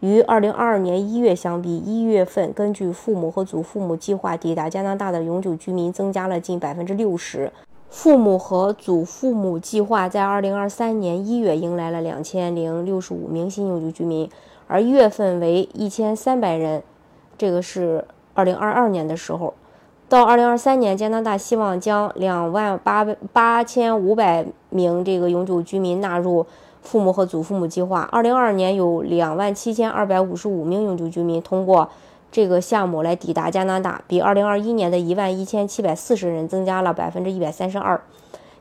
[0.00, 7.52] 于二零二二年一月相比，一月份根据父母和祖父母计划抵达加拿大的永久居民增加了近百分之六十。
[7.90, 14.30] 父母和祖父母计划在二零二三年一月迎来了两千零六十五名新永久居民，
[14.66, 16.82] 而一月份为一千三百人。
[17.36, 19.52] 这个是二零二二年的时候。
[20.10, 26.44] 到二零二三年，加拿大希望将两万八八千五百名这个永久居民纳入。
[26.82, 31.88] 父母和祖父母计划，二零二二年有两万七千二百五十五名永久居民通过
[32.32, 38.00] 这个项目来抵达加拿大，比二零二一年的一万一千七百四十人增加了百分之一百三十二。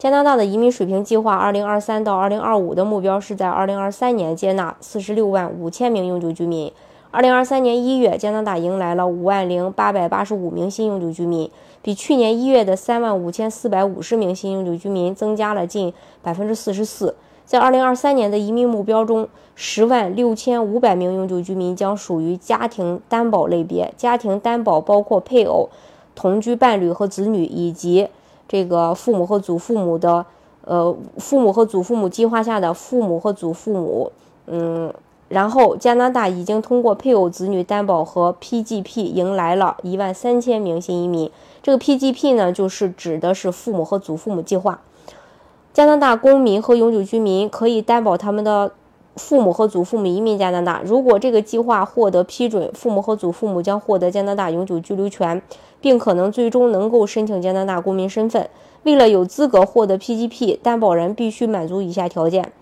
[0.00, 6.72] 加拿大的移民水平计划，二零二三到二零二五的目标是在二零二三年接纳四十六万五千名永久居民。
[7.10, 17.14] 二零二三年一月，加拿大迎来了五万零八百八十五名新永久居民，比去年一月的三万五千四百五十名新永久居民增加了近百分之四十四。
[17.44, 23.94] 在二零二三年的移民目标中，十万六千五百名永久居民将属于家庭担保类别。
[23.96, 25.68] 家庭担保包括配偶、
[26.14, 28.08] 同居伴侣和子女，以及
[28.48, 30.26] 这个父母和祖父母的，
[30.64, 34.10] 呃，父母和祖父母计划下的父母和祖父母。
[34.48, 34.92] 嗯，
[35.28, 41.30] 然后加拿大已经通过配偶、子女担保和 PGP 迎来了一万三千名新移民。
[41.62, 44.80] 这个 PGP 呢，就是指的是父母和祖父母计划。
[45.72, 48.72] 加拿大公民和永久居民可以担保他们的
[49.16, 50.80] 父母和祖父母移民加拿大。
[50.84, 55.42] 如果这个计划获得批准，父母和祖父母将获得加拿大永久居留权，
[55.80, 58.48] 并可能最终能够申请加拿大公民身份。
[58.84, 62.52] 为了有资格获得 PGP，担保人必须满足以下条件：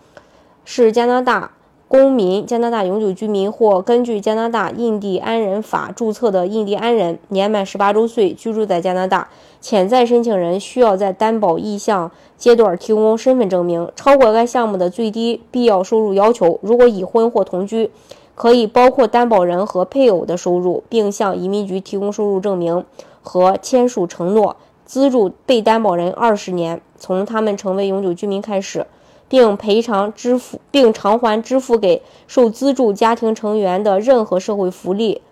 [0.64, 1.50] 是加拿大。
[1.86, 9.28] 公民、加拿大永久居民或根据加拿大印第安人法注册的印第安人，年满十八周岁，居住在加拿大。
[9.61, 13.90] 潜在申请人需要在担保意向阶段提供身份证明。
[13.95, 17.90] 超过该项目的最低必要收入要求，如果已婚或同居，
[18.34, 22.84] 可以包括担保人和配偶的收入，并向移民局提供收入证明
[23.22, 28.86] 和签署承诺，资助被担保人二十年，从他们成为永久居民开始。
[29.29, 35.23] 并赔偿支付，并偿还支付给受资助家庭成员的任何社会福利、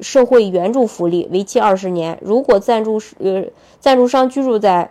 [0.00, 2.18] 社会援助福利，为期二十年。
[2.22, 3.44] 如果赞助呃
[3.80, 4.90] 赞助商居住在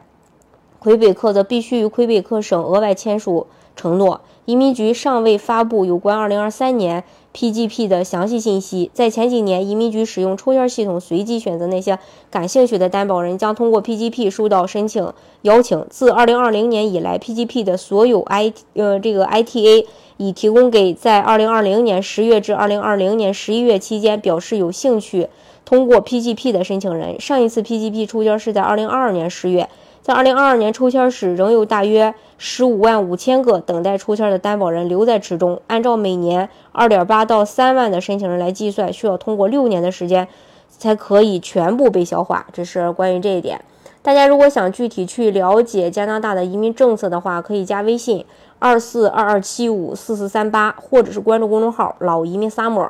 [0.80, 4.22] 魁北克，则必须与魁北克省额外签署承诺。
[4.46, 7.04] 移民局尚未发布有关2023年
[7.34, 8.92] PGP 的详细信息。
[8.94, 11.98] 在前几年，移民局使用抽签系统随机选择那些
[12.30, 15.84] 感兴趣的担保人，将通过 PGP 收到申请邀请。
[15.90, 19.88] 自2020年以来，PGP 的所有 I 呃这个 ITA
[20.18, 25.28] 已提供给在2020年10月至2020年11月期间表示有兴趣
[25.66, 27.20] 通过 PGP 的申请人。
[27.20, 29.70] 上一次 PGP 抽签是在2022年10月。
[30.06, 35.60] 在二零二二年抽签时，仍有大约十五万五千个等待抽签的担保人留在池中。
[35.66, 40.28] 按照每年二点八到三万的申请人来计算，需要通过六年的时间
[40.70, 42.46] 才可以全部被消化。
[42.54, 43.60] 这是关于这一点。
[44.04, 48.24] 大家如果想具体去了解加拿大的移民政策的话，可以加微信
[48.60, 52.90] 二四二二七五四四三八，或者是关注公众号“老移民 summer”。